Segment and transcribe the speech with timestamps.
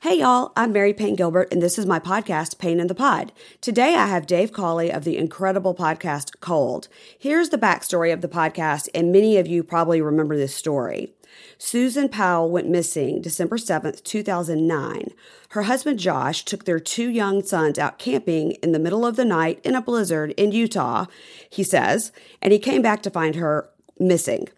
[0.00, 3.32] Hey y'all, I'm Mary Payne Gilbert, and this is my podcast, Pain in the Pod.
[3.60, 6.86] Today I have Dave Cawley of the incredible podcast Cold.
[7.18, 11.14] Here's the backstory of the podcast, and many of you probably remember this story.
[11.58, 15.08] Susan Powell went missing December 7th, 2009.
[15.48, 19.24] Her husband Josh took their two young sons out camping in the middle of the
[19.24, 21.06] night in a blizzard in Utah,
[21.50, 23.68] he says, and he came back to find her
[23.98, 24.48] missing.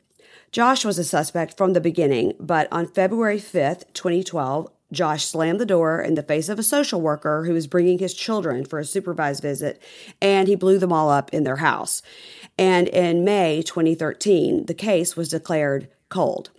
[0.52, 5.66] Josh was a suspect from the beginning, but on February 5th, 2012, Josh slammed the
[5.66, 8.84] door in the face of a social worker who was bringing his children for a
[8.84, 9.80] supervised visit,
[10.20, 12.02] and he blew them all up in their house.
[12.58, 16.50] And in May 2013, the case was declared cold.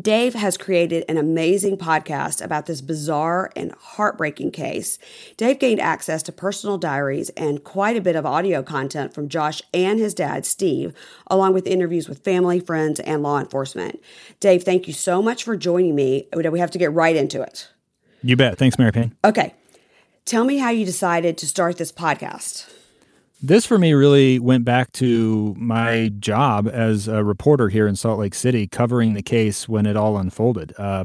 [0.00, 4.98] Dave has created an amazing podcast about this bizarre and heartbreaking case.
[5.36, 9.62] Dave gained access to personal diaries and quite a bit of audio content from Josh
[9.72, 10.94] and his dad, Steve,
[11.28, 14.02] along with interviews with family, friends, and law enforcement.
[14.40, 16.26] Dave, thank you so much for joining me.
[16.34, 17.70] We have to get right into it.
[18.22, 18.58] You bet.
[18.58, 19.14] Thanks, Mary Payne.
[19.24, 19.54] Okay.
[20.24, 22.68] Tell me how you decided to start this podcast.
[23.42, 28.18] This for me really went back to my job as a reporter here in Salt
[28.18, 30.72] Lake City, covering the case when it all unfolded.
[30.78, 31.04] Uh,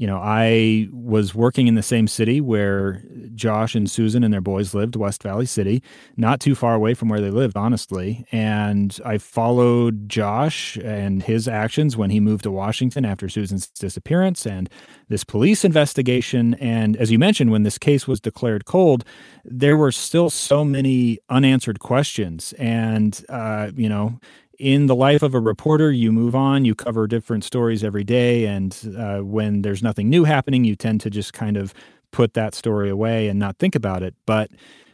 [0.00, 3.02] you know, I was working in the same city where
[3.34, 5.82] Josh and Susan and their boys lived, West Valley City,
[6.16, 8.24] not too far away from where they lived, honestly.
[8.32, 14.46] And I followed Josh and his actions when he moved to Washington after Susan's disappearance
[14.46, 14.70] and
[15.10, 16.54] this police investigation.
[16.54, 19.04] And as you mentioned, when this case was declared cold,
[19.44, 22.54] there were still so many unanswered questions.
[22.54, 24.18] And, uh, you know,
[24.60, 28.44] in the life of a reporter, you move on, you cover different stories every day.
[28.44, 31.72] And uh, when there's nothing new happening, you tend to just kind of
[32.10, 34.14] put that story away and not think about it.
[34.26, 34.50] But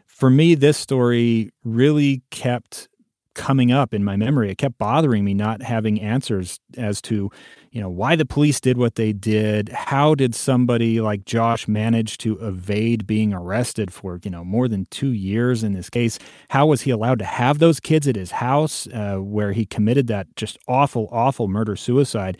[0.07, 2.89] for me, this story really kept
[3.37, 4.51] coming up in my memory.
[4.51, 7.31] It kept bothering me not having answers as to,
[7.71, 9.69] you know, why the police did what they did.
[9.69, 14.87] How did somebody like Josh manage to evade being arrested for, you know, more than
[14.91, 16.19] two years in this case?
[16.49, 20.07] How was he allowed to have those kids at his house uh, where he committed
[20.07, 22.39] that just awful, awful murder suicide?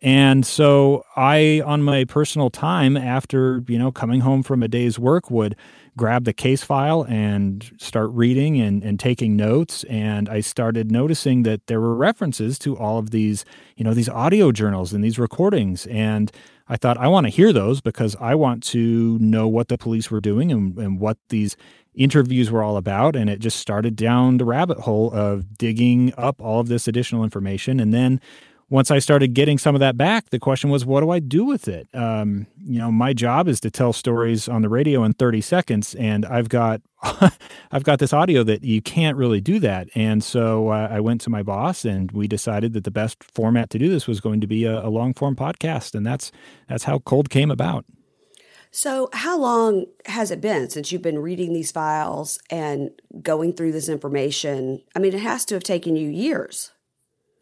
[0.00, 4.98] And so I, on my personal time after, you know, coming home from a day's
[4.98, 5.56] work, would
[5.96, 9.84] grab the case file and start reading and, and taking notes.
[9.84, 13.44] And I started noticing that there were references to all of these,
[13.76, 15.86] you know, these audio journals and these recordings.
[15.86, 16.30] And
[16.68, 20.10] I thought, I want to hear those because I want to know what the police
[20.10, 21.56] were doing and, and what these
[21.94, 23.16] interviews were all about.
[23.16, 27.24] And it just started down the rabbit hole of digging up all of this additional
[27.24, 27.80] information.
[27.80, 28.20] And then
[28.70, 31.44] once I started getting some of that back, the question was, what do I do
[31.44, 31.88] with it?
[31.94, 35.94] Um, you know, my job is to tell stories on the radio in 30 seconds,
[35.94, 36.82] and I've got
[37.72, 39.88] I've got this audio that you can't really do that.
[39.94, 43.70] And so uh, I went to my boss, and we decided that the best format
[43.70, 46.30] to do this was going to be a, a long form podcast, and that's
[46.68, 47.84] that's how Cold came about.
[48.70, 52.90] So, how long has it been since you've been reading these files and
[53.22, 54.82] going through this information?
[54.94, 56.72] I mean, it has to have taken you years.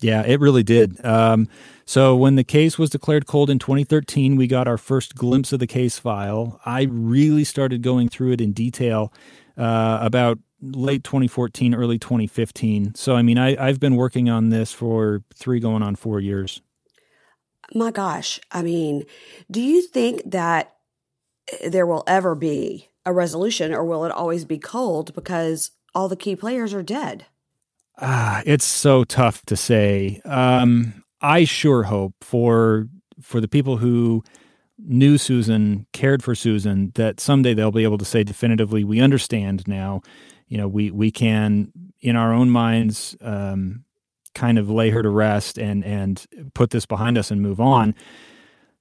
[0.00, 1.02] Yeah, it really did.
[1.04, 1.48] Um,
[1.84, 5.60] so when the case was declared cold in 2013, we got our first glimpse of
[5.60, 6.60] the case file.
[6.64, 9.12] I really started going through it in detail
[9.56, 12.94] uh, about late 2014, early 2015.
[12.94, 16.60] So I mean, I, I've been working on this for three, going on four years.
[17.74, 19.04] My gosh, I mean,
[19.50, 20.74] do you think that
[21.66, 26.16] there will ever be a resolution, or will it always be cold because all the
[26.16, 27.26] key players are dead?
[27.98, 30.20] Ah, it's so tough to say.
[30.24, 32.88] Um, I sure hope for
[33.20, 34.22] for the people who
[34.78, 39.66] knew Susan, cared for Susan, that someday they'll be able to say definitively, we understand
[39.66, 40.02] now.
[40.48, 43.84] You know, we we can in our own minds um,
[44.34, 47.94] kind of lay her to rest and and put this behind us and move on.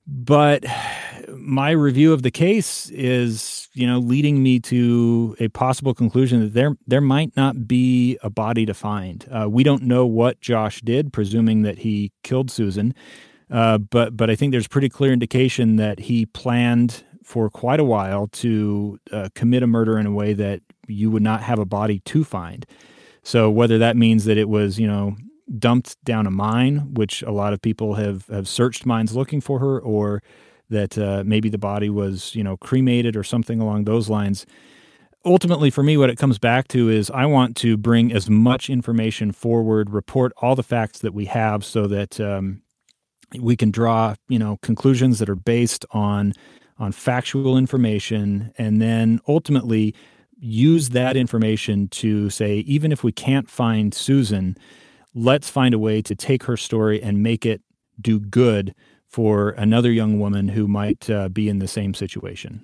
[0.07, 0.66] But
[1.30, 6.54] my review of the case is, you know, leading me to a possible conclusion that
[6.54, 9.25] there there might not be a body to find.
[9.31, 12.94] Uh, we don't know what Josh did, presuming that he killed Susan.
[13.50, 17.84] Uh, but but I think there's pretty clear indication that he planned for quite a
[17.84, 21.66] while to uh, commit a murder in a way that you would not have a
[21.66, 22.66] body to find.
[23.24, 25.16] So whether that means that it was, you know,
[25.59, 29.59] dumped down a mine, which a lot of people have have searched mines looking for
[29.59, 30.21] her, or
[30.69, 34.45] that uh, maybe the body was you know cremated or something along those lines,
[35.25, 38.69] ultimately for me what it comes back to is i want to bring as much
[38.69, 42.62] information forward report all the facts that we have so that um,
[43.39, 46.31] we can draw you know conclusions that are based on
[46.77, 49.95] on factual information and then ultimately
[50.38, 54.56] use that information to say even if we can't find susan
[55.15, 57.62] let's find a way to take her story and make it
[58.00, 58.75] do good
[59.07, 62.63] for another young woman who might uh, be in the same situation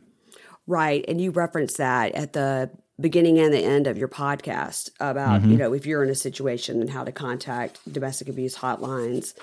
[0.67, 1.03] Right.
[1.07, 2.69] And you referenced that at the
[2.99, 5.51] beginning and the end of your podcast about, mm-hmm.
[5.51, 9.33] you know, if you're in a situation and how to contact domestic abuse hotlines,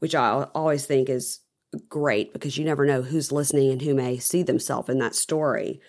[0.00, 1.40] which I always think is
[1.88, 5.80] great because you never know who's listening and who may see themselves in that story.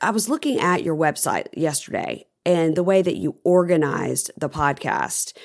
[0.00, 5.36] I was looking at your website yesterday and the way that you organized the podcast.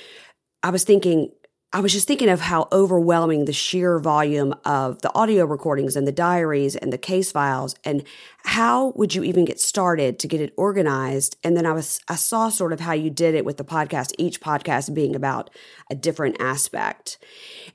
[0.64, 1.32] I was thinking,
[1.72, 6.08] I was just thinking of how overwhelming the sheer volume of the audio recordings and
[6.08, 8.04] the diaries and the case files and
[8.44, 12.16] how would you even get started to get it organized and then I was I
[12.16, 15.52] saw sort of how you did it with the podcast each podcast being about
[15.92, 17.20] a different aspect.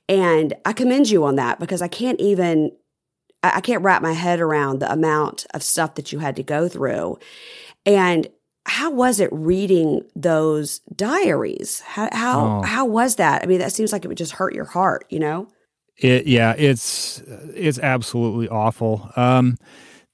[0.09, 2.73] And I commend you on that because I can't even
[3.45, 6.67] I can't wrap my head around the amount of stuff that you had to go
[6.67, 7.19] through.
[7.87, 8.27] And
[8.67, 11.81] how was it reading those diaries?
[11.81, 12.63] How how, oh.
[12.63, 13.43] how was that?
[13.43, 15.49] I mean, that seems like it would just hurt your heart, you know?
[15.97, 17.23] It yeah, it's
[17.55, 19.11] it's absolutely awful.
[19.17, 19.59] Um,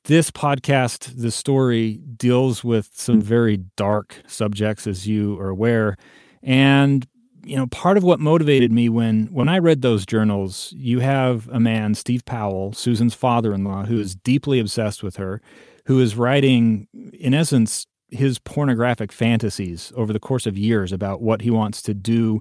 [0.04, 5.96] this podcast, the story deals with some very dark subjects, as you are aware,
[6.42, 7.06] and
[7.44, 10.74] you know part of what motivated me when when I read those journals.
[10.76, 15.40] You have a man, Steve Powell, Susan's father-in-law, who is deeply obsessed with her,
[15.86, 21.42] who is writing, in essence, his pornographic fantasies over the course of years about what
[21.42, 22.40] he wants to do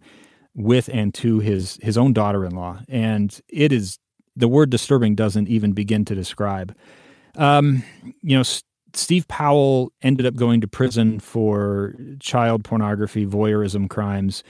[0.56, 2.81] with and to his his own daughter-in-law.
[2.88, 4.00] And it is
[4.36, 6.75] the word disturbing doesn't even begin to describe.
[7.36, 7.83] Um,
[8.21, 8.63] you know S-
[8.94, 14.44] steve powell ended up going to prison for child pornography voyeurism crimes.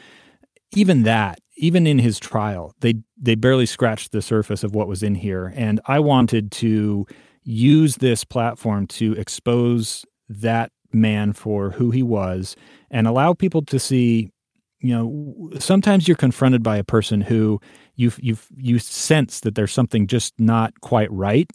[0.74, 5.04] Even that even in his trial they they barely scratched the surface of what was
[5.04, 5.54] in here.
[5.56, 7.06] And i wanted to
[7.44, 12.56] use this platform to expose that man for who he was
[12.90, 14.32] and allow people to see
[14.80, 17.60] you know sometimes you're confronted by a person who
[18.00, 21.52] you you you sense that there's something just not quite right.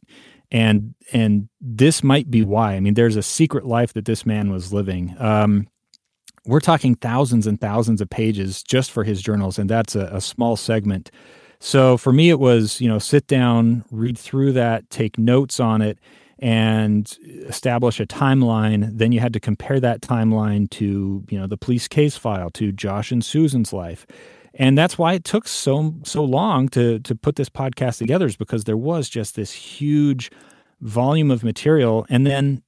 [0.53, 2.75] And and this might be why.
[2.75, 5.17] I mean there's a secret life that this man was living.
[5.19, 5.67] Um,
[6.47, 10.21] we're talking thousands and thousands of pages just for his journals and that's a, a
[10.21, 11.11] small segment.
[11.61, 15.81] So for me it was you know sit down read through that take notes on
[15.81, 15.99] it
[16.39, 17.17] and
[17.47, 21.89] establish a timeline then you had to compare that timeline to you know the police
[21.89, 24.07] case file to josh and susan's life.
[24.57, 28.37] And that's why it took so so long to to put this podcast together is
[28.37, 30.31] because there was just this huge
[30.81, 32.63] volume of material and then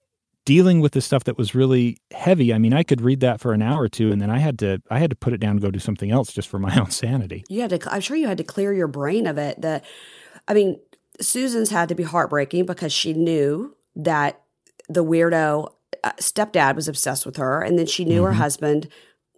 [0.44, 2.52] dealing with the stuff that was really heavy.
[2.52, 4.58] I mean i could read that for an hour or two and then i had
[4.60, 6.76] to i had to put it down and go do something else just for my
[6.80, 7.44] own sanity.
[7.48, 9.84] You had to i'm sure you had to clear your brain of it that
[10.48, 10.80] i mean
[11.20, 14.42] Susan's had to be heartbreaking because she knew that
[14.88, 15.72] the weirdo
[16.04, 18.26] uh, stepdad was obsessed with her, and then she knew mm-hmm.
[18.26, 18.88] her husband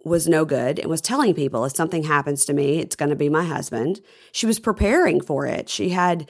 [0.05, 3.15] was no good and was telling people if something happens to me, it's going to
[3.15, 4.01] be my husband.
[4.31, 5.69] She was preparing for it.
[5.69, 6.29] She had,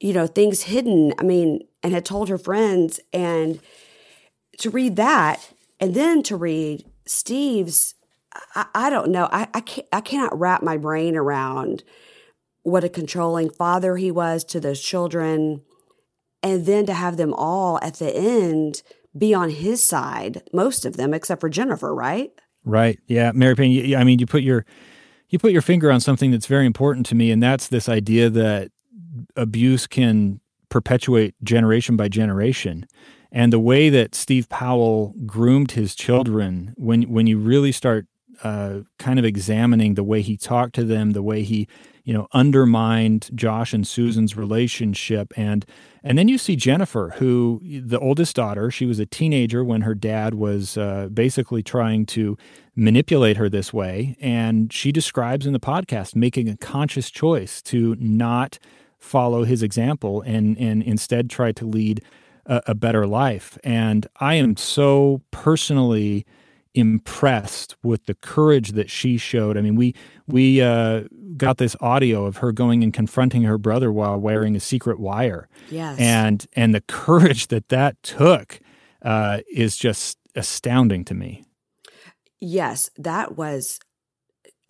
[0.00, 1.14] you know, things hidden.
[1.18, 3.00] I mean, and had told her friends.
[3.12, 3.60] And
[4.58, 5.50] to read that,
[5.80, 7.94] and then to read Steve's,
[8.54, 9.28] I, I don't know.
[9.32, 11.84] I I, can't, I cannot wrap my brain around
[12.66, 15.62] what a controlling father he was to those children.
[16.42, 18.82] And then to have them all at the end
[19.16, 22.32] be on his side, most of them, except for Jennifer, right?
[22.64, 22.98] Right.
[23.06, 23.30] Yeah.
[23.32, 24.66] Mary Payne, I mean, you put your,
[25.28, 28.28] you put your finger on something that's very important to me, and that's this idea
[28.30, 28.72] that
[29.36, 32.84] abuse can perpetuate generation by generation.
[33.30, 38.06] And the way that Steve Powell groomed his children, when when you really start
[38.42, 41.68] uh, kind of examining the way he talked to them, the way he
[42.06, 45.34] you know undermined Josh and Susan's relationship.
[45.36, 45.66] And
[46.02, 49.94] and then you see Jennifer who the oldest daughter she was a teenager when her
[49.94, 52.38] dad was uh, basically trying to
[52.76, 54.16] manipulate her this way.
[54.20, 58.58] And she describes in the podcast making a conscious choice to not
[58.98, 62.02] follow his example and and instead try to lead
[62.46, 63.58] a, a better life.
[63.64, 66.24] And I am so personally
[66.76, 69.56] impressed with the courage that she showed.
[69.56, 69.94] I mean, we
[70.28, 71.04] we uh,
[71.36, 75.48] got this audio of her going and confronting her brother while wearing a secret wire.
[75.70, 78.60] Yes, and and the courage that that took
[79.02, 81.44] uh, is just astounding to me.
[82.40, 83.78] Yes, that was.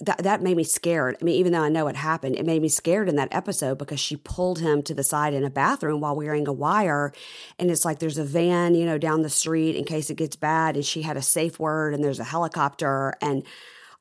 [0.00, 1.16] that that made me scared.
[1.20, 3.78] I mean, even though I know it happened, it made me scared in that episode
[3.78, 7.12] because she pulled him to the side in a bathroom while wearing a wire,
[7.58, 10.36] and it's like there's a van, you know, down the street in case it gets
[10.36, 13.42] bad, and she had a safe word, and there's a helicopter, and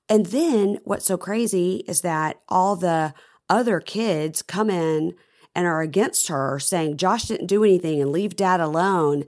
[0.10, 3.14] and then what's so crazy is that all the
[3.50, 5.14] other kids come in
[5.54, 9.24] and are against her, saying Josh didn't do anything and leave Dad alone,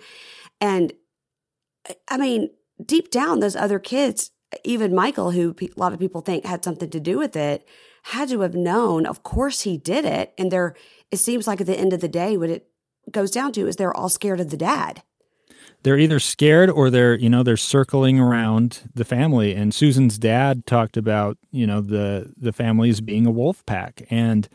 [0.59, 0.93] and
[2.09, 2.49] I mean,
[2.83, 4.31] deep down, those other kids
[4.63, 7.67] even Michael, who a lot of people think had something to do with it,
[8.03, 9.05] had to have known.
[9.05, 10.33] Of course, he did it.
[10.37, 10.75] And there,
[11.11, 12.67] it seems like at the end of the day, what it
[13.11, 15.03] goes down to is they're all scared of the dad.
[15.83, 19.53] They're either scared or they're, you know, they're circling around the family.
[19.53, 24.05] And Susan's dad talked about, you know, the the families being a wolf pack.
[24.09, 24.49] And,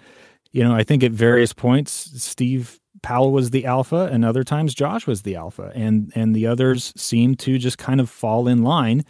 [0.50, 4.74] you know, I think at various points, Steve Powell was the alpha, and other times
[4.74, 8.62] Josh was the alpha, and and the others seemed to just kind of fall in
[8.62, 9.04] line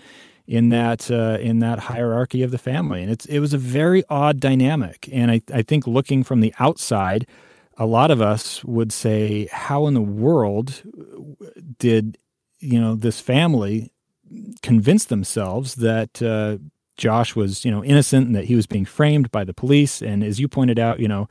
[0.46, 4.02] in that uh, in that hierarchy of the family, and it's it was a very
[4.08, 5.08] odd dynamic.
[5.12, 7.26] And I I think looking from the outside,
[7.82, 10.82] a lot of us would say, how in the world
[11.78, 12.16] did
[12.60, 13.92] you know this family
[14.62, 16.58] convince themselves that uh,
[16.96, 20.00] Josh was you know innocent and that he was being framed by the police?
[20.00, 21.28] And as you pointed out, you know.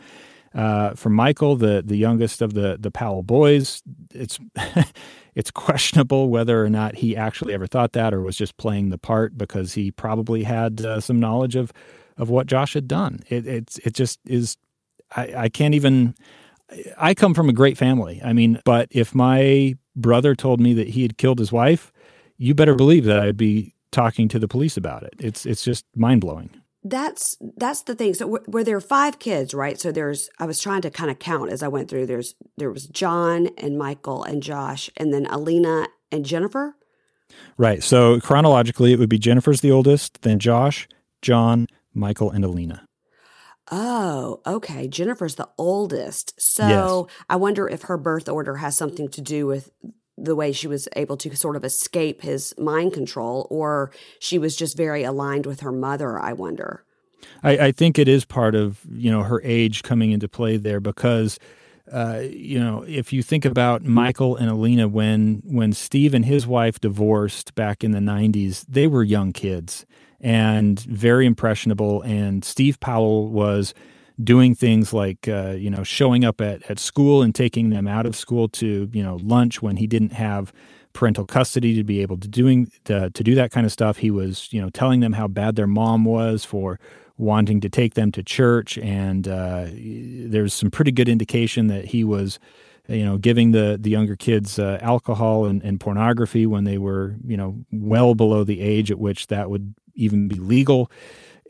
[0.54, 3.82] Uh, for Michael, the the youngest of the the Powell boys,
[4.14, 4.38] it's
[5.36, 8.98] it's questionable whether or not he actually ever thought that or was just playing the
[8.98, 11.72] part because he probably had uh, some knowledge of
[12.18, 13.22] of what Josh had done.
[13.30, 14.58] It it's it just is.
[15.16, 16.16] I, I can't even.
[16.98, 18.22] I come from a great family.
[18.24, 21.92] I mean, but if my brother told me that he had killed his wife,
[22.38, 25.14] you better believe that I'd be talking to the police about it.
[25.20, 26.50] It's it's just mind blowing
[26.84, 28.14] that's that's the thing.
[28.14, 29.80] So where, where there are five kids, right?
[29.80, 32.08] So there's I was trying to kind of count as I went through.
[32.08, 36.76] There's there was John and Michael and Josh, and then Alina and Jennifer.
[37.58, 37.84] Right.
[37.84, 40.88] So chronologically, it would be Jennifer's the oldest, then Josh,
[41.22, 42.86] John, Michael, and Alina.
[43.72, 44.88] Oh, okay.
[44.88, 46.40] Jennifer's the oldest.
[46.40, 47.18] So yes.
[47.30, 49.72] I wonder if her birth order has something to do with
[50.18, 54.56] the way she was able to sort of escape his mind control, or she was
[54.56, 56.84] just very aligned with her mother, I wonder.
[57.44, 60.80] I, I think it is part of, you know, her age coming into play there
[60.80, 61.40] because
[61.92, 66.48] uh, you know, if you think about Michael and Alina, when when Steve and his
[66.48, 69.86] wife divorced back in the '90s, they were young kids
[70.22, 72.02] and very impressionable.
[72.04, 73.74] And Steve Powell was
[74.24, 78.06] doing things like uh, you know showing up at, at school and taking them out
[78.06, 80.54] of school to you know lunch when he didn't have
[80.94, 84.12] parental custody to be able to doing to, to do that kind of stuff he
[84.12, 86.80] was you know telling them how bad their mom was for
[87.18, 92.04] wanting to take them to church and uh, there's some pretty good indication that he
[92.04, 92.40] was
[92.88, 97.16] you know giving the the younger kids uh, alcohol and, and pornography when they were
[97.26, 100.92] you know well below the age at which that would even be legal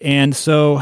[0.02, 0.82] and so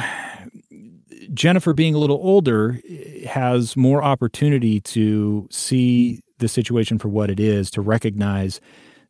[1.34, 2.80] Jennifer, being a little older,
[3.28, 8.62] has more opportunity to see the situation for what it is, to recognize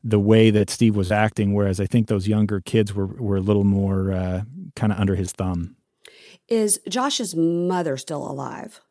[0.03, 1.53] the way that Steve was acting.
[1.53, 4.41] Whereas I think those younger kids were were a little more uh,
[4.75, 5.75] kind of under his thumb.
[6.47, 8.81] Is Josh's mother still alive?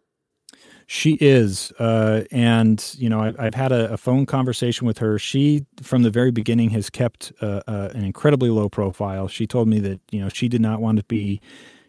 [0.90, 5.18] She is, uh, and you know, I, have had a, a, phone conversation with her.
[5.18, 9.28] She, from the very beginning, has kept uh, uh, an incredibly low profile.
[9.28, 11.42] She told me that you know she did not want to be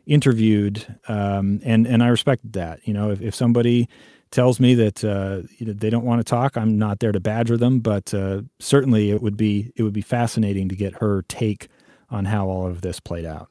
[0.05, 2.85] interviewed, um, and and I respect that.
[2.85, 3.87] You know, if, if somebody
[4.31, 7.79] tells me that uh, they don't want to talk, I'm not there to badger them.
[7.79, 11.69] But uh, certainly, it would be it would be fascinating to get her take
[12.09, 13.49] on how all of this played out.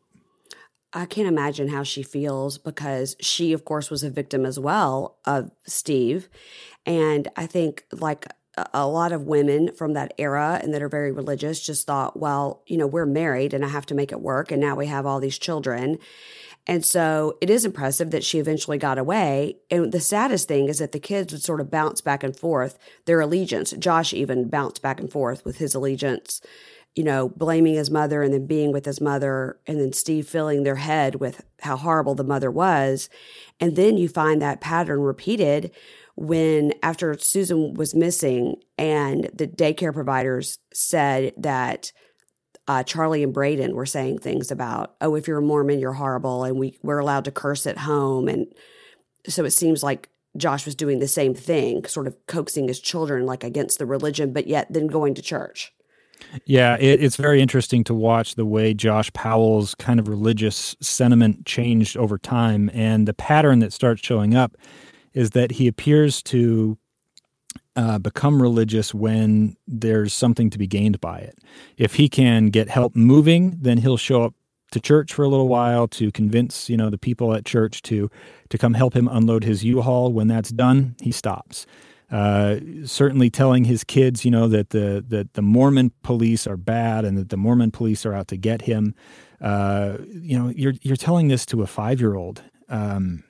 [0.93, 5.19] I can't imagine how she feels because she, of course, was a victim as well
[5.25, 6.29] of Steve.
[6.87, 8.27] And I think, like
[8.75, 12.63] a lot of women from that era and that are very religious, just thought, well,
[12.67, 14.51] you know, we're married and I have to make it work.
[14.51, 15.99] And now we have all these children.
[16.67, 19.59] And so it is impressive that she eventually got away.
[19.71, 22.79] And the saddest thing is that the kids would sort of bounce back and forth
[23.07, 23.73] their allegiance.
[23.73, 26.43] Josh even bounced back and forth with his allegiance,
[26.99, 30.65] you know, blaming his mother and then being with his mother, and then Steve filling
[30.65, 33.09] their head with how horrible the mother was.
[33.61, 35.71] And then you find that pattern repeated
[36.17, 41.93] when after Susan was missing and the daycare providers said that
[42.67, 46.43] uh, Charlie and Braden were saying things about, oh, if you're a Mormon, you're horrible,
[46.43, 48.53] and we we're allowed to curse at home, and
[49.29, 53.25] so it seems like Josh was doing the same thing, sort of coaxing his children
[53.25, 55.73] like against the religion, but yet then going to church.
[56.45, 61.47] Yeah, it, it's very interesting to watch the way Josh Powell's kind of religious sentiment
[61.47, 64.57] changed over time, and the pattern that starts showing up
[65.15, 66.79] is that he appears to
[67.77, 71.39] uh, become religious when there's something to be gained by it.
[71.77, 74.35] If he can get help moving, then he'll show up
[74.73, 78.11] to church for a little while to convince you know the people at church to
[78.51, 80.13] to come help him unload his U-Haul.
[80.13, 81.67] When that's done, he stops.
[82.11, 87.05] Uh, certainly telling his kids, you know, that the that the Mormon police are bad
[87.05, 88.95] and that the Mormon police are out to get him.
[89.43, 93.25] Uh, you know, you're you're telling this to a five year old, um,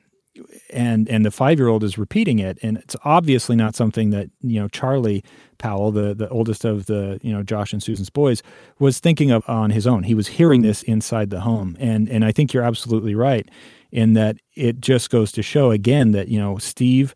[0.71, 4.31] and and the five year old is repeating it, and it's obviously not something that
[4.43, 5.25] you know Charlie
[5.59, 8.45] Powell, the the oldest of the you know Josh and Susan's boys,
[8.79, 10.05] was thinking of on his own.
[10.05, 13.49] He was hearing this inside the home, and and I think you're absolutely right
[13.91, 17.15] in that it just goes to show again that you know Steve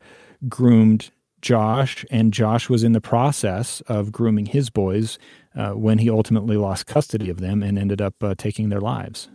[0.48, 1.10] groomed
[1.42, 5.18] Josh, and Josh was in the process of grooming his boys
[5.54, 9.28] uh, when he ultimately lost custody of them and ended up uh, taking their lives.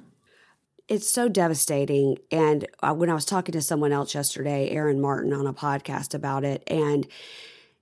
[0.88, 2.18] It's so devastating.
[2.32, 6.14] And uh, when I was talking to someone else yesterday, Aaron Martin, on a podcast
[6.14, 7.06] about it, and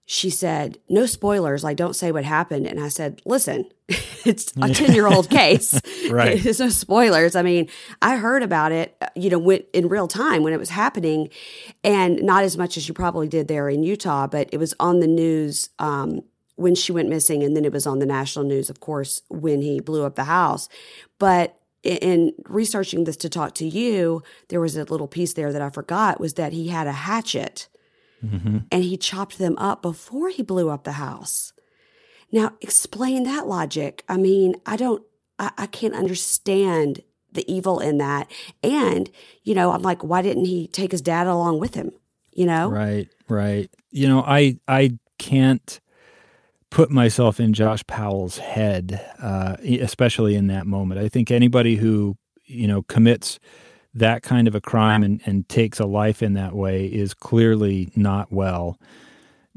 [0.05, 2.67] she said, No spoilers, like don't say what happened.
[2.67, 5.79] And I said, Listen, it's a 10 year old case.
[6.09, 6.39] right.
[6.43, 7.35] There's no spoilers.
[7.35, 7.69] I mean,
[8.01, 11.29] I heard about it, uh, you know, in real time when it was happening,
[11.83, 14.99] and not as much as you probably did there in Utah, but it was on
[14.99, 16.21] the news um,
[16.55, 17.43] when she went missing.
[17.43, 20.25] And then it was on the national news, of course, when he blew up the
[20.25, 20.69] house.
[21.17, 25.61] But in researching this to talk to you, there was a little piece there that
[25.61, 27.69] I forgot was that he had a hatchet
[28.29, 28.57] mm-hmm.
[28.71, 31.53] and he chopped them up before he blew up the house.
[32.31, 34.03] Now, explain that logic.
[34.09, 35.03] I mean, I don't,
[35.39, 37.01] I, I can't understand
[37.31, 38.31] the evil in that.
[38.63, 39.09] And,
[39.43, 41.91] you know, I'm like, why didn't he take his dad along with him?
[42.33, 42.69] You know?
[42.69, 43.69] Right, right.
[43.91, 45.79] You know, I, I can't
[46.69, 50.99] put myself in Josh Powell's head, uh, especially in that moment.
[50.99, 53.39] I think anybody who, you know, commits
[53.95, 57.91] that kind of a crime and, and takes a life in that way is clearly
[57.95, 58.77] not well.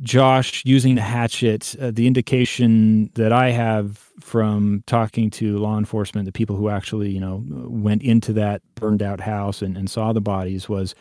[0.00, 6.26] Josh using the hatchet, uh, the indication that I have from talking to law enforcement,
[6.26, 10.12] the people who actually, you know, went into that burned out house and, and saw
[10.12, 10.94] the bodies was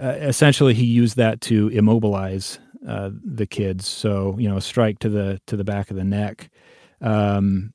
[0.00, 2.58] uh, essentially he used that to immobilize
[2.88, 3.86] uh, the kids.
[3.86, 6.50] So, you know, a strike to the to the back of the neck.
[7.00, 7.74] Um,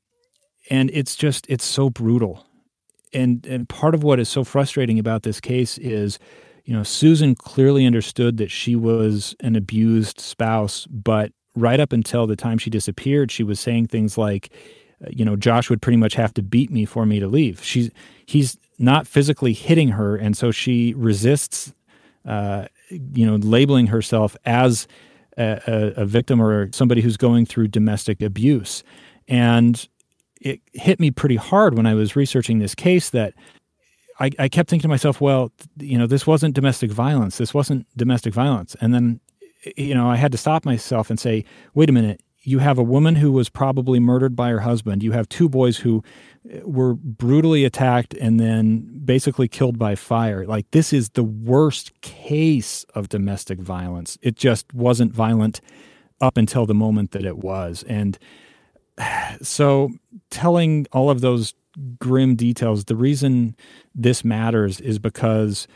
[0.68, 2.44] and it's just it's so brutal
[3.12, 6.18] and and part of what is so frustrating about this case is
[6.64, 12.26] you know Susan clearly understood that she was an abused spouse but right up until
[12.26, 14.50] the time she disappeared she was saying things like
[15.10, 17.62] you know Josh would pretty much have to beat me for me to leave.
[17.62, 17.90] She's
[18.26, 21.72] he's not physically hitting her and so she resists
[22.24, 24.86] uh, you know labeling herself as
[25.36, 28.82] a, a, a victim or somebody who's going through domestic abuse.
[29.28, 29.86] And
[30.40, 33.34] it hit me pretty hard when I was researching this case that
[34.20, 37.38] I, I kept thinking to myself, well, you know, this wasn't domestic violence.
[37.38, 38.76] This wasn't domestic violence.
[38.80, 39.20] And then,
[39.76, 42.20] you know, I had to stop myself and say, wait a minute.
[42.42, 45.02] You have a woman who was probably murdered by her husband.
[45.02, 46.02] You have two boys who
[46.52, 50.46] uh, were brutally attacked and then basically killed by fire.
[50.46, 54.18] Like, this is the worst case of domestic violence.
[54.22, 55.60] It just wasn't violent
[56.20, 57.84] up until the moment that it was.
[57.88, 58.18] And,
[59.42, 59.90] so
[60.30, 61.54] telling all of those
[61.98, 63.56] grim details, the reason
[63.94, 65.66] this matters is because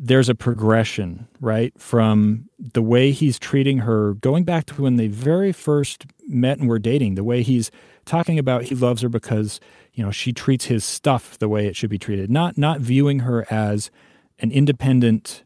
[0.00, 1.72] there's a progression, right?
[1.78, 6.68] From the way he's treating her, going back to when they very first met and
[6.68, 7.70] were dating, the way he's
[8.04, 9.58] talking about he loves her because,
[9.94, 13.20] you know, she treats his stuff the way it should be treated, not not viewing
[13.20, 13.90] her as
[14.38, 15.42] an independent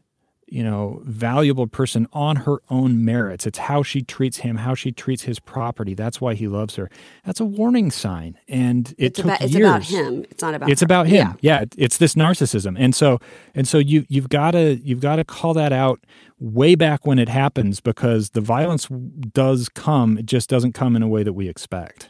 [0.53, 3.47] you know, valuable person on her own merits.
[3.47, 5.95] It's how she treats him, how she treats his property.
[5.95, 6.91] That's why he loves her.
[7.25, 8.37] That's a warning sign.
[8.47, 9.55] And it it's took about, years.
[9.55, 10.25] It's about him.
[10.29, 10.69] It's not about.
[10.69, 10.85] It's her.
[10.85, 11.37] about him.
[11.41, 11.61] Yeah.
[11.61, 11.65] yeah.
[11.75, 12.75] It's this narcissism.
[12.77, 13.19] And so
[13.55, 16.05] and so you you've got to you've got to call that out
[16.39, 18.87] way back when it happens because the violence
[19.33, 20.19] does come.
[20.19, 22.09] It just doesn't come in a way that we expect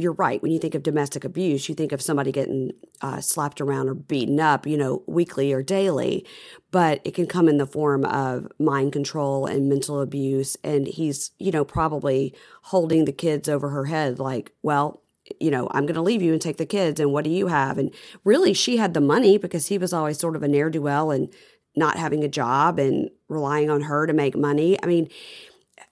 [0.00, 0.42] you're right.
[0.42, 3.94] When you think of domestic abuse, you think of somebody getting uh, slapped around or
[3.94, 6.26] beaten up, you know, weekly or daily.
[6.70, 10.56] But it can come in the form of mind control and mental abuse.
[10.64, 15.02] And he's, you know, probably holding the kids over her head, like, well,
[15.38, 16.98] you know, I'm going to leave you and take the kids.
[16.98, 17.76] And what do you have?
[17.76, 20.80] And really, she had the money because he was always sort of a ne'er do
[20.80, 21.32] well and
[21.76, 24.82] not having a job and relying on her to make money.
[24.82, 25.08] I mean,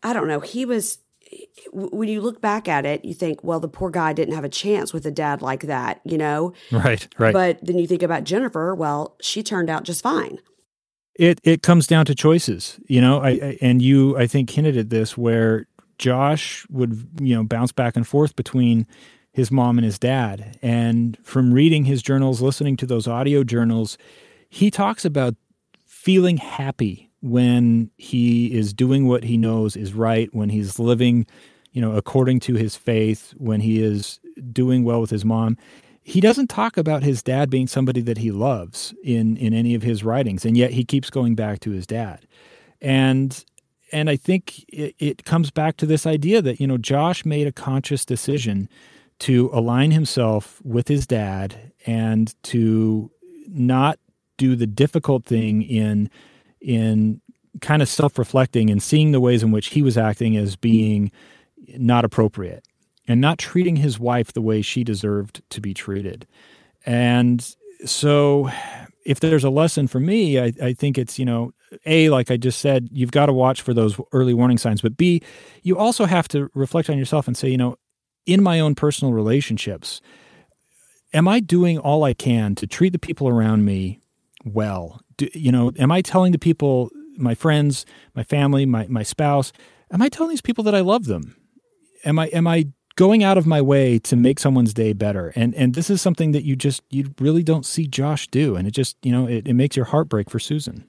[0.03, 0.41] I don't know.
[0.41, 0.99] He was
[1.73, 4.49] when you look back at it, you think, well, the poor guy didn't have a
[4.49, 6.53] chance with a dad like that, you know?
[6.71, 7.33] Right, right.
[7.33, 10.39] But then you think about Jennifer, well, she turned out just fine.
[11.15, 13.19] It it comes down to choices, you know.
[13.21, 15.67] I, I and you, I think, hinted at this where
[15.99, 18.87] Josh would, you know, bounce back and forth between
[19.33, 20.57] his mom and his dad.
[20.63, 23.99] And from reading his journals, listening to those audio journals,
[24.49, 25.35] he talks about
[25.87, 31.27] feeling happy when he is doing what he knows is right, when he's living,
[31.73, 34.21] you know, according to his faith, when he is
[34.53, 35.57] doing well with his mom,
[36.03, 39.83] he doesn't talk about his dad being somebody that he loves in in any of
[39.83, 42.27] his writings, and yet he keeps going back to his dad.
[42.81, 43.45] And
[43.93, 47.47] and I think it, it comes back to this idea that you know Josh made
[47.47, 48.69] a conscious decision
[49.21, 53.11] to align himself with his dad and to
[53.49, 53.99] not
[54.37, 56.09] do the difficult thing in
[56.61, 57.21] in
[57.61, 61.11] kind of self-reflecting and seeing the ways in which he was acting as being
[61.77, 62.65] not appropriate
[63.07, 66.27] and not treating his wife the way she deserved to be treated.
[66.87, 68.51] And so
[69.05, 71.53] if there's a lesson for me, I, I think it's, you know,
[71.87, 74.83] A, like I just said, you've got to watch for those early warning signs.
[74.83, 75.23] But B,
[75.63, 77.77] you also have to reflect on yourself and say, you know,
[78.27, 80.01] in my own personal relationships,
[81.15, 84.01] am I doing all I can to treat the people around me
[84.45, 85.01] well?
[85.17, 89.53] Do, you know, am I telling the people, my friends, my family, my, my spouse,
[89.93, 91.37] am I telling these people that I love them?
[92.05, 95.33] Am I am I going out of my way to make someone's day better?
[95.35, 98.69] And and this is something that you just you really don't see Josh do, and
[98.69, 100.87] it just you know it, it makes your heart break for Susan.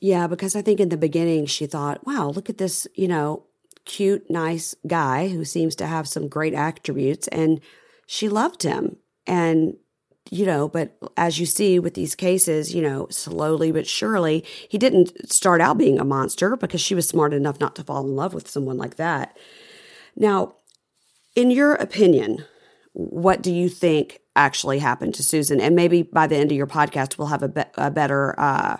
[0.00, 3.44] Yeah, because I think in the beginning she thought, "Wow, look at this," you know,
[3.84, 7.60] cute, nice guy who seems to have some great attributes, and
[8.06, 8.96] she loved him.
[9.26, 9.76] And
[10.34, 14.78] you know, but as you see with these cases, you know, slowly but surely, he
[14.78, 18.16] didn't start out being a monster because she was smart enough not to fall in
[18.16, 19.38] love with someone like that.
[20.16, 20.56] Now,
[21.36, 22.44] in your opinion,
[22.94, 25.60] what do you think actually happened to Susan?
[25.60, 28.78] And maybe by the end of your podcast, we'll have a, be- a better uh,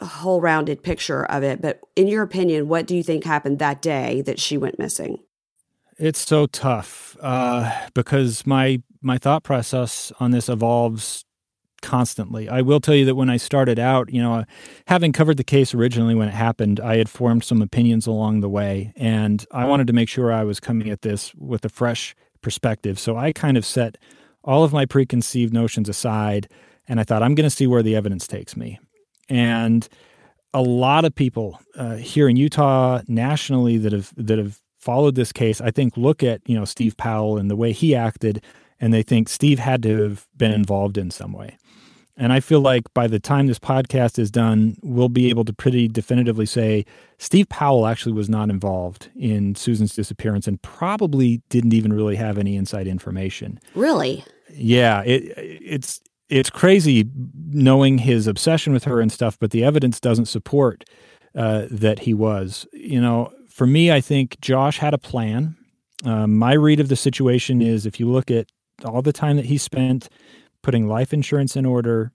[0.00, 1.60] whole rounded picture of it.
[1.60, 5.18] But in your opinion, what do you think happened that day that she went missing?
[5.98, 11.24] It's so tough uh, because my my thought process on this evolves
[11.80, 12.48] constantly.
[12.48, 14.44] I will tell you that when I started out, you know, uh,
[14.88, 18.48] having covered the case originally when it happened, I had formed some opinions along the
[18.48, 22.16] way, and I wanted to make sure I was coming at this with a fresh
[22.42, 22.98] perspective.
[22.98, 23.96] So I kind of set
[24.42, 26.48] all of my preconceived notions aside,
[26.88, 28.80] and I thought I'm going to see where the evidence takes me.
[29.28, 29.88] And
[30.52, 35.32] a lot of people uh, here in Utah, nationally, that have that have followed this
[35.32, 38.42] case, I think look at you know Steve Powell and the way he acted,
[38.80, 41.58] and they think Steve had to have been involved in some way.
[42.18, 45.52] And I feel like by the time this podcast is done, we'll be able to
[45.52, 46.86] pretty definitively say
[47.18, 52.38] Steve Powell actually was not involved in Susan's disappearance and probably didn't even really have
[52.38, 53.60] any inside information.
[53.74, 54.24] Really?
[54.50, 57.08] Yeah, it, it's it's crazy
[57.48, 60.84] knowing his obsession with her and stuff, but the evidence doesn't support
[61.34, 62.66] uh, that he was.
[62.72, 65.56] You know, for me, I think Josh had a plan.
[66.04, 68.46] Um, my read of the situation is if you look at
[68.84, 70.08] all the time that he spent
[70.62, 72.12] putting life insurance in order,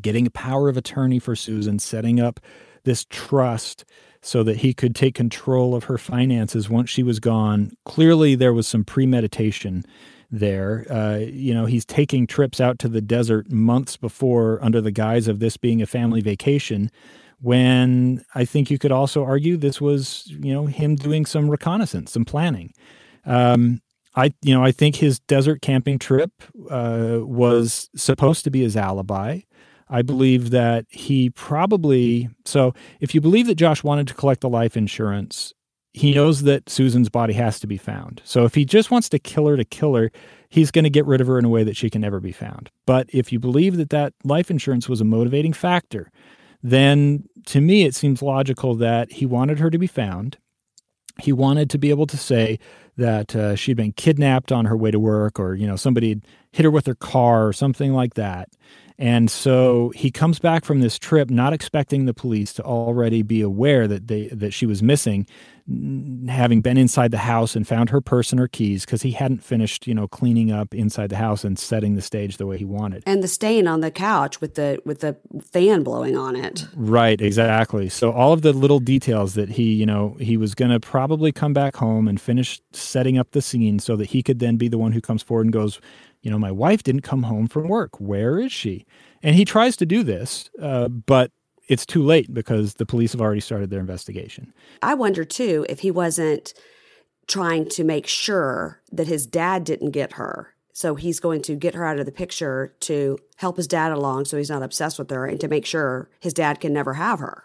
[0.00, 2.40] getting a power of attorney for Susan, setting up
[2.84, 3.84] this trust
[4.22, 7.72] so that he could take control of her finances once she was gone.
[7.84, 9.84] Clearly, there was some premeditation
[10.30, 10.86] there.
[10.90, 15.28] Uh, you know, he's taking trips out to the desert months before under the guise
[15.28, 16.90] of this being a family vacation.
[17.40, 22.12] When I think you could also argue this was, you know, him doing some reconnaissance,
[22.12, 22.72] some planning.
[23.24, 23.80] Um,
[24.18, 26.32] I you know I think his desert camping trip
[26.68, 29.40] uh, was supposed to be his alibi.
[29.88, 34.48] I believe that he probably so if you believe that Josh wanted to collect the
[34.48, 35.54] life insurance,
[35.94, 38.20] he knows that Susan's body has to be found.
[38.24, 40.10] So if he just wants to kill her to kill her,
[40.48, 42.32] he's going to get rid of her in a way that she can never be
[42.32, 42.70] found.
[42.86, 46.10] But if you believe that that life insurance was a motivating factor,
[46.60, 50.38] then to me it seems logical that he wanted her to be found.
[51.20, 52.58] He wanted to be able to say
[52.98, 56.20] that uh, she'd been kidnapped on her way to work, or you know somebody
[56.52, 58.50] hit her with her car, or something like that.
[59.00, 63.40] And so he comes back from this trip not expecting the police to already be
[63.40, 65.26] aware that they that she was missing,
[66.28, 69.44] having been inside the house and found her purse and her keys because he hadn't
[69.44, 72.64] finished, you know, cleaning up inside the house and setting the stage the way he
[72.64, 73.02] wanted.
[73.06, 75.16] And the stain on the couch with the with the
[75.52, 76.66] fan blowing on it.
[76.74, 77.90] Right, exactly.
[77.90, 81.32] So all of the little details that he, you know, he was going to probably
[81.32, 84.68] come back home and finish setting up the scene so that he could then be
[84.68, 85.80] the one who comes forward and goes,
[86.22, 88.00] you know, my wife didn't come home from work.
[88.00, 88.86] Where is she?
[89.22, 91.30] And he tries to do this, uh, but
[91.68, 94.52] it's too late because the police have already started their investigation.
[94.82, 96.54] I wonder too if he wasn't
[97.26, 100.54] trying to make sure that his dad didn't get her.
[100.72, 104.26] So he's going to get her out of the picture to help his dad along
[104.26, 107.18] so he's not obsessed with her and to make sure his dad can never have
[107.18, 107.44] her.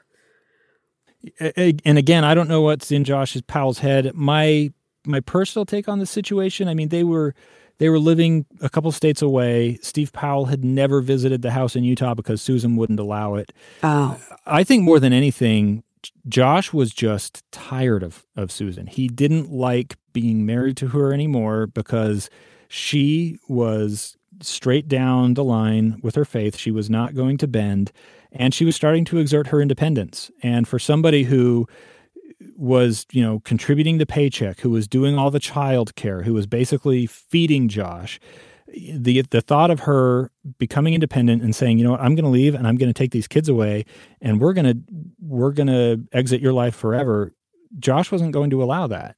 [1.85, 4.13] And again, I don't know what's in Josh's Powell's head.
[4.13, 4.71] My
[5.05, 7.33] my personal take on the situation, I mean, they were
[7.77, 9.77] they were living a couple states away.
[9.81, 13.51] Steve Powell had never visited the house in Utah because Susan wouldn't allow it.
[13.81, 14.19] Oh.
[14.45, 15.83] I think more than anything,
[16.27, 18.87] Josh was just tired of, of Susan.
[18.87, 22.29] He didn't like being married to her anymore because
[22.67, 26.57] she was straight down the line with her faith.
[26.57, 27.91] She was not going to bend,
[28.31, 30.31] and she was starting to exert her independence.
[30.41, 31.67] And for somebody who
[32.55, 36.45] was, you know, contributing the paycheck, who was doing all the child care, who was
[36.45, 38.19] basically feeding Josh,
[38.67, 42.31] the the thought of her becoming independent and saying, you know what, I'm going to
[42.31, 43.85] leave and I'm going to take these kids away
[44.21, 44.77] and we're going to
[45.21, 47.33] we're going to exit your life forever.
[47.79, 49.15] Josh wasn't going to allow that.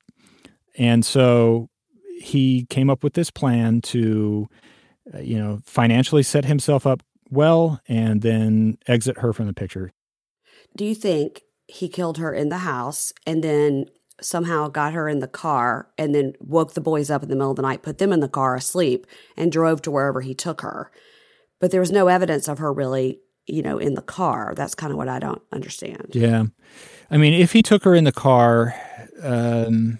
[0.77, 1.69] And so
[2.19, 4.49] he came up with this plan to
[5.13, 9.91] uh, you know, financially set himself up well and then exit her from the picture.
[10.75, 13.85] Do you think he killed her in the house and then
[14.21, 17.51] somehow got her in the car and then woke the boys up in the middle
[17.51, 20.61] of the night, put them in the car asleep, and drove to wherever he took
[20.61, 20.91] her?
[21.59, 24.53] But there was no evidence of her really, you know, in the car.
[24.55, 26.11] That's kind of what I don't understand.
[26.11, 26.45] Yeah.
[27.11, 28.73] I mean, if he took her in the car,
[29.21, 29.99] um,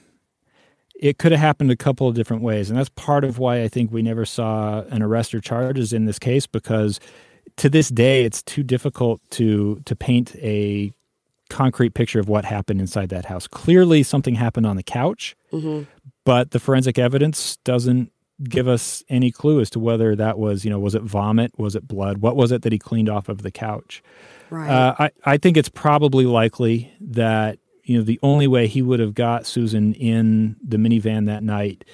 [1.00, 2.70] it could have happened a couple of different ways.
[2.70, 6.06] And that's part of why I think we never saw an arrest or charges in
[6.06, 7.00] this case because
[7.58, 10.92] to this day it's too difficult to to paint a
[11.50, 13.48] concrete picture of what happened inside that house.
[13.48, 15.84] Clearly something happened on the couch, mm-hmm.
[16.24, 18.12] but the forensic evidence doesn't
[18.44, 21.58] give us any clue as to whether that was, you know, was it vomit?
[21.58, 22.18] Was it blood?
[22.18, 24.04] What was it that he cleaned off of the couch?
[24.50, 24.70] Right.
[24.70, 29.00] Uh, I, I think it's probably likely that you know, the only way he would
[29.00, 31.86] have got Susan in the minivan that night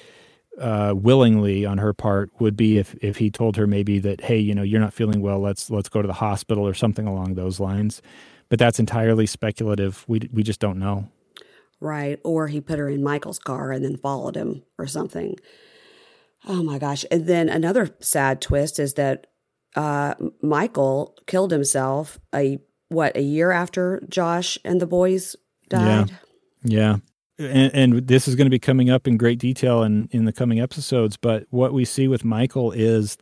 [0.60, 4.38] uh, willingly on her part would be if if he told her maybe that hey
[4.38, 7.36] you know you're not feeling well let's let's go to the hospital or something along
[7.36, 8.02] those lines
[8.52, 11.10] but that's entirely speculative we we just don't know
[11.80, 15.36] right or he put her in Michael's car and then followed him or something
[16.46, 19.26] oh my gosh and then another sad twist is that
[19.76, 22.60] uh, Michael killed himself a
[22.90, 25.36] what a year after Josh and the boys
[25.70, 26.12] died.
[26.64, 26.98] Yeah.
[27.40, 27.48] yeah.
[27.48, 30.34] And, and, this is going to be coming up in great detail in, in the
[30.34, 31.18] coming episodes.
[31.18, 33.18] But what we see with Michael is,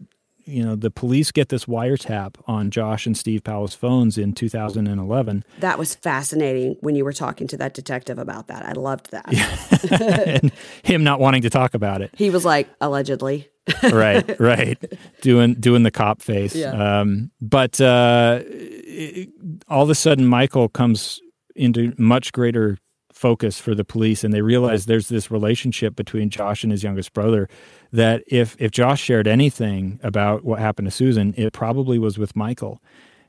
[0.50, 5.44] you know, the police get this wiretap on Josh and Steve Powell's phones in 2011.
[5.60, 8.66] That was fascinating when you were talking to that detective about that.
[8.66, 9.26] I loved that.
[9.32, 10.38] Yeah.
[10.42, 10.52] and
[10.84, 12.12] him not wanting to talk about it.
[12.16, 13.50] He was like, allegedly.
[13.84, 14.78] right, right.
[15.22, 16.56] Doing doing the cop face.
[16.56, 17.02] Yeah.
[17.02, 19.30] Um, but uh, it,
[19.68, 21.22] all of a sudden, Michael comes
[21.56, 22.80] into much greater
[23.20, 27.12] focus for the police and they realize there's this relationship between Josh and his youngest
[27.12, 27.50] brother
[27.92, 32.34] that if if Josh shared anything about what happened to Susan it probably was with
[32.34, 32.82] Michael.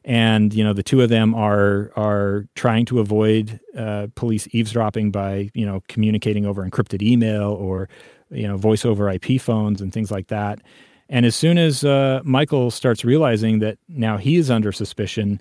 [0.05, 5.11] And you know the two of them are are trying to avoid uh, police eavesdropping
[5.11, 7.88] by you know communicating over encrypted email or
[8.31, 10.61] you know voice over IP phones and things like that.
[11.09, 15.40] And as soon as uh, Michael starts realizing that now he is under suspicion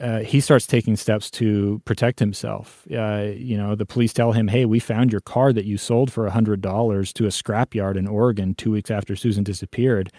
[0.00, 2.86] uh, he starts taking steps to protect himself.
[2.90, 6.12] Uh, you know, the police tell him, "Hey, we found your car that you sold
[6.12, 10.10] for hundred dollars to a scrapyard in Oregon two weeks after Susan disappeared."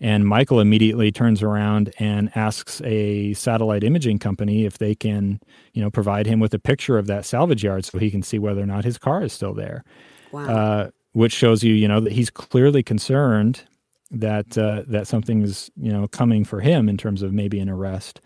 [0.00, 5.40] And Michael immediately turns around and asks a satellite imaging company if they can,
[5.72, 8.38] you know, provide him with a picture of that salvage yard so he can see
[8.38, 9.82] whether or not his car is still there.
[10.30, 10.44] Wow.
[10.44, 13.64] Uh, which shows you, you know, that he's clearly concerned
[14.10, 17.68] that uh, that something is, you know, coming for him in terms of maybe an
[17.68, 18.20] arrest.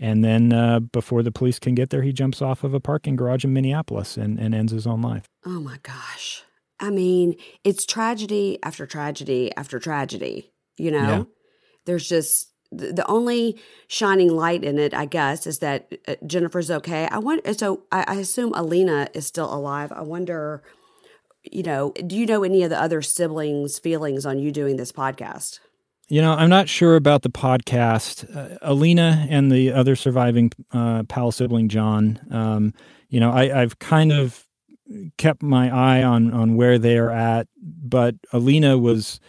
[0.00, 3.16] And then uh, before the police can get there, he jumps off of a parking
[3.16, 5.24] garage in Minneapolis and, and ends his own life.
[5.46, 6.42] Oh my gosh.
[6.80, 10.98] I mean, it's tragedy after tragedy after tragedy, you know?
[10.98, 11.24] Yeah.
[11.86, 17.06] There's just the only shining light in it, I guess, is that uh, Jennifer's okay.
[17.06, 19.92] I want so I, I assume Alina is still alive.
[19.92, 20.62] I wonder,
[21.42, 24.92] you know, do you know any of the other siblings' feelings on you doing this
[24.92, 25.60] podcast?
[26.08, 28.34] You know, I'm not sure about the podcast.
[28.36, 32.20] Uh, Alina and the other surviving uh, Powell sibling, John.
[32.30, 32.74] Um,
[33.08, 34.46] you know, I, I've kind of
[35.16, 39.20] kept my eye on on where they're at, but Alina was.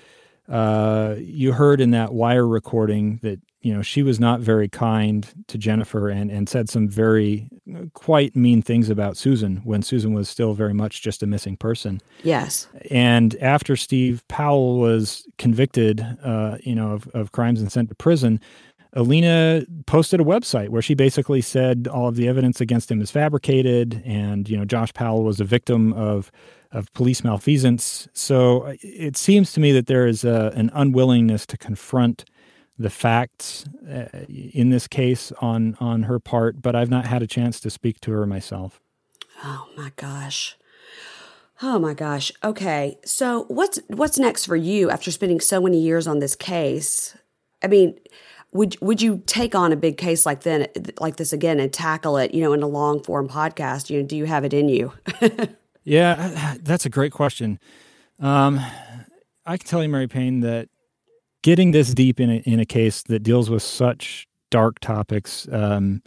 [0.48, 5.28] Uh, you heard in that wire recording that you know she was not very kind
[5.47, 10.13] to Jennifer and and said some very uh, quite mean things about Susan when Susan
[10.13, 11.99] was still very much just a missing person.
[12.23, 12.67] Yes.
[12.91, 17.95] And after Steve Powell was convicted, uh, you know, of, of crimes and sent to
[17.95, 18.39] prison,
[18.93, 23.10] Alina posted a website where she basically said all of the evidence against him is
[23.10, 26.32] fabricated, and you know Josh Powell was a victim of
[26.71, 28.08] of police malfeasance.
[28.13, 32.25] So uh, it seems to me that there is a, an unwillingness to confront
[32.78, 37.28] the facts uh, in this case on on her part, but I've not had a
[37.28, 38.82] chance to speak to her myself.
[39.44, 40.58] Oh my gosh.
[41.62, 42.32] Oh my gosh.
[42.44, 42.98] Okay.
[43.06, 47.18] So what's what's next for you after spending so many years on this case?
[47.64, 47.98] I mean,
[48.52, 50.68] would would you take on a big case like then
[51.00, 53.90] like this again and tackle it, you know, in a long form podcast?
[53.90, 54.92] You know, do you have it in you?
[55.84, 57.60] yeah, that's a great question.
[58.20, 58.60] Um,
[59.46, 60.70] I can tell you, Mary Payne, that
[61.45, 66.01] getting this deep in a, in a case that deals with such dark topics, um,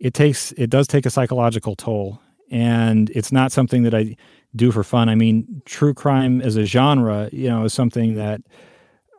[0.00, 4.16] it takes it does take a psychological toll, and it's not something that I
[4.56, 5.08] do for fun.
[5.08, 8.40] I mean, true crime as a genre, you know, is something that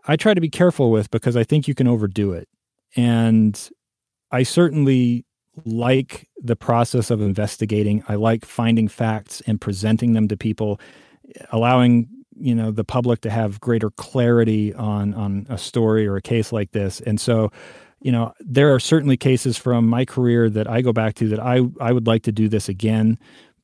[0.06, 2.50] I try to be careful with because I think you can overdo it,
[2.98, 3.58] and
[4.32, 5.26] I certainly
[5.64, 8.04] like the process of investigating.
[8.10, 10.82] I like finding facts and presenting them to people,
[11.54, 16.22] allowing you know the public to have greater clarity on on a story or a
[16.22, 17.02] case like this.
[17.02, 17.52] And so,
[18.02, 21.40] you know, there are certainly cases from my career that I go back to that
[21.40, 23.18] I I would like to do this again.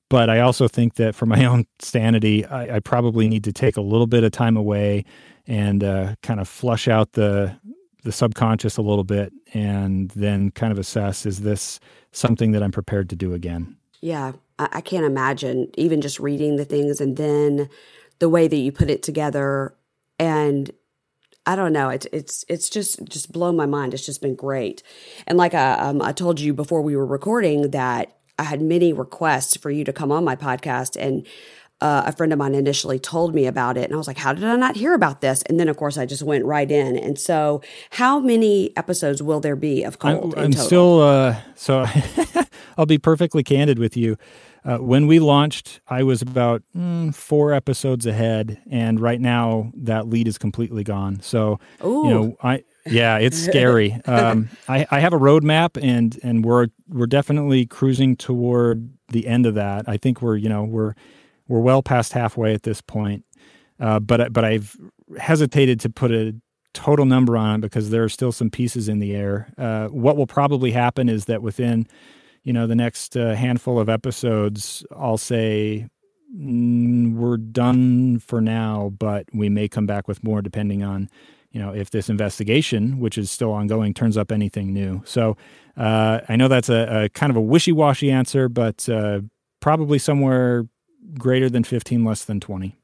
[0.09, 3.77] But I also think that for my own sanity, I, I probably need to take
[3.77, 5.05] a little bit of time away
[5.47, 7.57] and uh, kind of flush out the
[8.03, 11.81] the subconscious a little bit and then kind of assess is this
[12.13, 13.75] something that I'm prepared to do again?
[14.01, 17.69] Yeah, I, I can't imagine even just reading the things and then
[18.19, 19.75] the way that you put it together
[20.19, 20.71] and
[21.45, 21.89] I don't know.
[21.89, 23.95] It's it's it's just just blown my mind.
[23.95, 24.83] It's just been great.
[25.25, 28.93] And like I, um, I told you before we were recording that I had many
[28.93, 31.25] requests for you to come on my podcast, and
[31.81, 34.33] uh, a friend of mine initially told me about it, and I was like, "How
[34.33, 36.97] did I not hear about this?" And then, of course, I just went right in.
[36.97, 40.35] And so, how many episodes will there be of Cold?
[40.37, 41.85] I'm, I'm still uh, so.
[42.79, 44.15] I'll be perfectly candid with you.
[44.63, 50.07] Uh, when we launched, I was about mm, four episodes ahead, and right now that
[50.07, 51.19] lead is completely gone.
[51.21, 52.03] So, Ooh.
[52.05, 53.99] you know, I yeah, it's scary.
[54.05, 59.45] Um, I, I have a roadmap, and and we're we're definitely cruising toward the end
[59.45, 59.83] of that.
[59.89, 60.93] I think we're you know we're
[61.49, 63.25] we're well past halfway at this point.
[63.77, 64.77] Uh, but but I've
[65.17, 66.33] hesitated to put a
[66.73, 69.51] total number on it because there are still some pieces in the air.
[69.57, 71.85] Uh, what will probably happen is that within
[72.49, 75.87] you know the next uh, handful of episodes, I'll say
[76.35, 81.11] mm, we're done for now, but we may come back with more depending on
[81.51, 85.03] you know if this investigation, which is still ongoing, turns up anything new.
[85.05, 85.37] So
[85.77, 89.21] uh, I know that's a, a, kind of a wishy-washy answer, but uh,
[89.59, 90.67] probably somewhere
[91.19, 92.75] greater than 15, less than 20.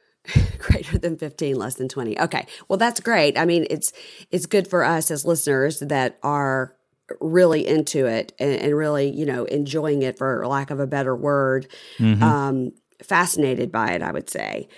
[0.58, 3.90] greater than 15 less than 20 okay well that's great i mean it's
[4.30, 6.76] it's good for us as listeners that are
[7.20, 11.14] really into it and, and really you know enjoying it for lack of a better
[11.14, 11.66] word
[11.98, 12.22] mm-hmm.
[12.22, 14.68] um fascinated by it i would say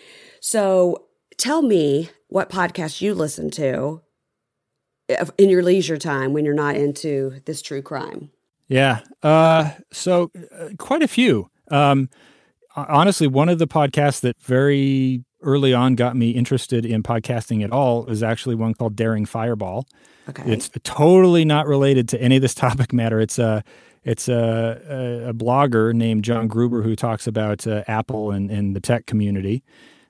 [0.40, 4.00] so tell me what podcast you listen to
[5.36, 8.30] in your leisure time when you're not into this true crime
[8.68, 12.08] yeah uh so uh, quite a few um
[12.76, 17.72] honestly, one of the podcasts that very early on got me interested in podcasting at
[17.72, 19.86] all is actually one called Daring Fireball.
[20.28, 20.42] Okay.
[20.46, 23.20] It's totally not related to any of this topic matter.
[23.20, 23.64] It's a
[24.04, 28.74] it's a, a, a blogger named John Gruber who talks about uh, Apple and, and
[28.74, 29.62] the tech community.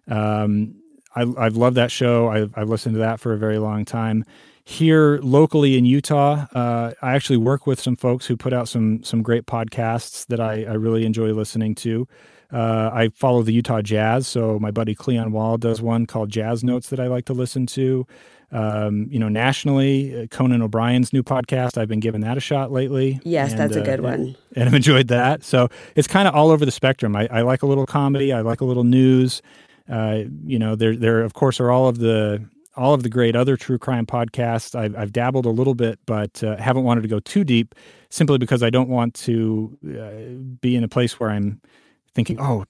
[0.08, 0.76] Um,
[1.14, 2.28] I, have loved that show.
[2.28, 4.24] I've, I've, listened to that for a very long time.
[4.64, 9.02] Here locally in Utah, uh, I actually work with some folks who put out some
[9.02, 12.08] some great podcasts that I, I really enjoy listening to.
[12.52, 16.62] Uh, I follow the Utah Jazz, so my buddy Cleon Wall does one called Jazz
[16.62, 18.06] Notes that I like to listen to.
[18.52, 22.70] Um, you know, nationally, uh, Conan O'Brien's new podcast, I've been giving that a shot
[22.70, 23.18] lately.
[23.24, 24.14] Yes, and, that's a good uh, one.
[24.14, 25.42] And, and, I've enjoyed that.
[25.42, 27.16] So it's kind of all over the spectrum.
[27.16, 28.32] I, I, like a little comedy.
[28.32, 29.40] I like a little news.
[29.90, 33.36] Uh, you know, there, there of course are all of the all of the great
[33.36, 34.74] other true crime podcasts.
[34.74, 37.74] I've, I've dabbled a little bit, but uh, haven't wanted to go too deep,
[38.08, 41.60] simply because I don't want to uh, be in a place where I'm
[42.14, 42.64] thinking, oh,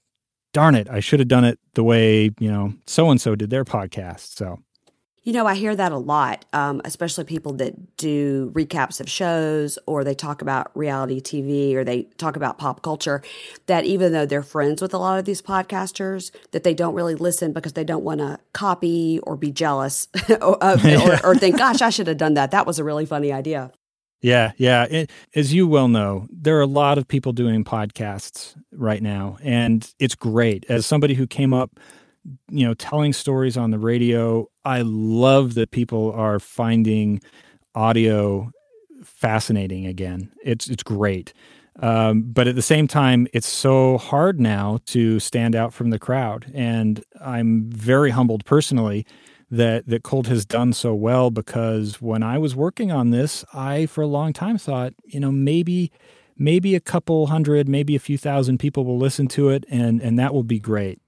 [0.53, 3.49] darn it, I should have done it the way, you know, so and so did
[3.49, 4.35] their podcast.
[4.37, 4.59] So,
[5.23, 9.79] you know, I hear that a lot, um, especially people that do recaps of shows
[9.85, 13.21] or they talk about reality TV or they talk about pop culture.
[13.67, 17.15] That even though they're friends with a lot of these podcasters, that they don't really
[17.15, 20.09] listen because they don't want to copy or be jealous
[20.41, 22.51] or, or, or think, gosh, I should have done that.
[22.51, 23.71] That was a really funny idea.
[24.21, 24.85] Yeah, yeah.
[24.89, 29.37] It, as you well know, there are a lot of people doing podcasts right now,
[29.43, 30.65] and it's great.
[30.69, 31.77] As somebody who came up,
[32.49, 37.21] you know, telling stories on the radio, I love that people are finding
[37.75, 38.51] audio
[39.03, 40.31] fascinating again.
[40.43, 41.33] It's it's great.
[41.79, 45.99] Um, but at the same time, it's so hard now to stand out from the
[45.99, 49.05] crowd, and I'm very humbled personally
[49.49, 53.85] that that Cold has done so well because when I was working on this, I
[53.87, 55.91] for a long time thought, you know, maybe
[56.37, 60.17] maybe a couple hundred, maybe a few thousand people will listen to it, and and
[60.19, 60.99] that will be great.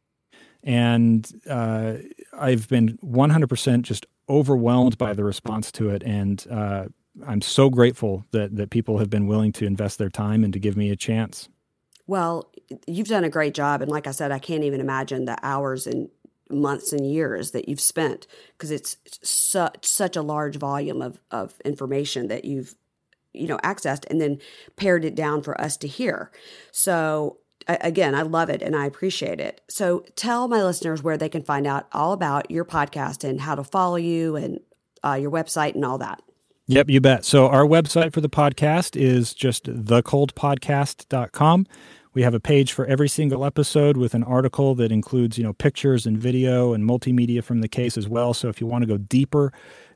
[0.66, 1.94] And uh,
[2.38, 6.86] I've been 100% just overwhelmed by the response to it, and uh,
[7.26, 10.60] I'm so grateful that that people have been willing to invest their time and to
[10.60, 11.48] give me a chance.
[12.08, 12.52] Well,
[12.88, 15.88] you've done a great job, and like I said, I can't even imagine the hours
[15.88, 16.10] and
[16.50, 21.60] months and years that you've spent because it's such such a large volume of of
[21.64, 22.76] information that you've
[23.34, 24.40] you know accessed and then
[24.76, 26.32] pared it down for us to hear.
[26.72, 27.38] So
[27.68, 29.62] again, I love it and I appreciate it.
[29.68, 33.56] So tell my listeners where they can find out all about your podcast and how
[33.56, 34.60] to follow you and
[35.04, 36.22] uh, your website and all that.
[36.68, 37.26] Yep, you bet.
[37.26, 41.68] So our website for the podcast is just thecoldpodcast.com.
[42.16, 45.54] We have a page for every single episode with an article that includes, you know,
[45.54, 48.34] pictures and video and multimedia from the case as well.
[48.34, 49.52] So if you want to go deeper,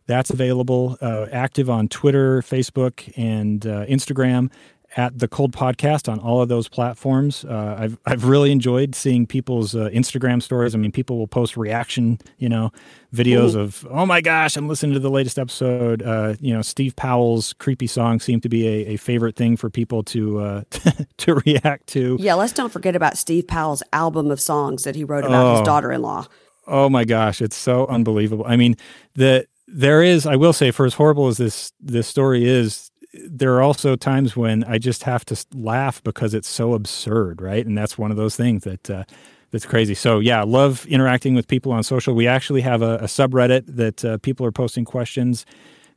[0.06, 0.98] that's available.
[1.02, 4.52] Uh, active on Twitter, Facebook, and uh, Instagram
[4.98, 7.46] at the Cold Podcast on all of those platforms.
[7.46, 10.74] Uh, I've I've really enjoyed seeing people's uh, Instagram stories.
[10.74, 12.72] I mean, people will post reaction, you know,
[13.14, 13.62] videos Ooh.
[13.62, 16.02] of oh my gosh, I'm listening to the latest episode.
[16.02, 19.70] Uh, you know, Steve Powell's creepy song seemed to be a, a favorite thing for
[19.70, 20.64] people to uh,
[21.18, 22.18] to react to.
[22.20, 25.52] Yeah, let's don't forget about Steve Powell's album of songs that he wrote about oh.
[25.58, 26.26] his daughter-in-law.
[26.68, 28.46] Oh my gosh, it's so unbelievable.
[28.48, 28.76] I mean,
[29.16, 33.54] the there is, I will say, for as horrible as this this story is, there
[33.56, 37.66] are also times when I just have to laugh because it's so absurd, right?
[37.66, 39.04] And that's one of those things that uh,
[39.52, 39.96] that's crazy.
[39.96, 42.14] So yeah, love interacting with people on social.
[42.14, 45.46] We actually have a, a subreddit that uh, people are posting questions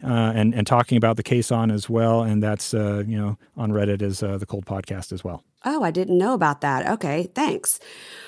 [0.03, 3.39] uh, and and talking about the case on as well, and that's uh, you know
[3.57, 5.45] on Reddit as uh, the Cold Podcast as well.
[5.65, 6.89] Oh, I didn't know about that.
[6.89, 7.79] Okay, thanks.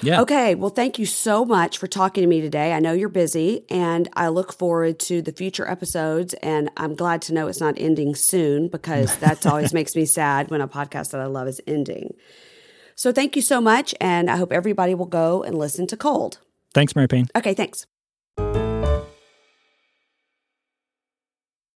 [0.03, 0.21] Yeah.
[0.21, 2.73] Okay, well, thank you so much for talking to me today.
[2.73, 6.35] I know you're busy, and I look forward to the future episodes.
[6.35, 10.51] And I'm glad to know it's not ending soon because that always makes me sad
[10.51, 12.15] when a podcast that I love is ending.
[12.97, 16.39] So, thank you so much, and I hope everybody will go and listen to Cold.
[16.73, 17.29] Thanks, Mary Payne.
[17.37, 17.87] Okay, thanks.